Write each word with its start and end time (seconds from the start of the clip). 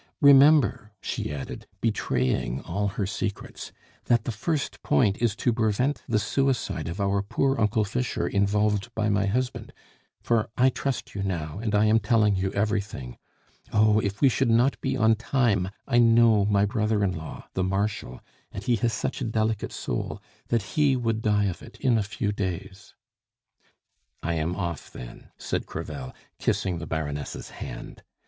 Remember," 0.19 0.91
she 0.99 1.31
added, 1.31 1.67
betraying 1.79 2.59
all 2.63 2.87
her 2.87 3.05
secrets, 3.05 3.71
"that 4.05 4.23
the 4.23 4.31
first 4.31 4.81
point 4.81 5.17
is 5.21 5.35
to 5.35 5.53
prevent 5.53 6.01
the 6.09 6.17
suicide 6.17 6.87
of 6.87 6.99
our 6.99 7.21
poor 7.21 7.59
Uncle 7.61 7.85
Fischer 7.85 8.27
involved 8.27 8.89
by 8.95 9.09
my 9.09 9.27
husband 9.27 9.71
for 10.19 10.49
I 10.57 10.69
trust 10.69 11.13
you 11.13 11.21
now, 11.21 11.59
and 11.59 11.75
I 11.75 11.85
am 11.85 11.99
telling 11.99 12.35
you 12.35 12.51
everything. 12.53 13.19
Oh, 13.71 13.99
if 13.99 14.21
we 14.21 14.27
should 14.27 14.49
not 14.49 14.81
be 14.81 14.97
on 14.97 15.13
time, 15.17 15.69
I 15.87 15.99
know 15.99 16.45
my 16.45 16.65
brother 16.65 17.03
in 17.03 17.11
law, 17.15 17.47
the 17.53 17.63
Marshal, 17.63 18.21
and 18.51 18.63
he 18.63 18.77
has 18.77 18.93
such 18.93 19.21
a 19.21 19.25
delicate 19.25 19.71
soul, 19.71 20.19
that 20.47 20.63
he 20.73 20.95
would 20.95 21.21
die 21.21 21.45
of 21.45 21.61
it 21.61 21.79
in 21.79 21.99
a 21.99 22.01
few 22.01 22.31
days." 22.31 22.95
"I 24.23 24.33
am 24.33 24.55
off, 24.55 24.89
then," 24.91 25.29
said 25.37 25.67
Crevel, 25.67 26.11
kissing 26.39 26.79
the 26.79 26.87
Baroness' 26.87 27.51
hand. 27.51 28.01